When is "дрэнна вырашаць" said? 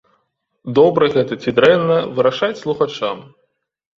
1.59-2.59